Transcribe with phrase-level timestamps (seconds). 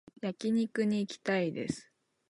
[0.19, 1.91] 焼肉に行きたいです